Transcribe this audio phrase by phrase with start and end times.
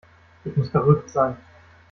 [0.45, 1.37] Ich muss verrückt sein.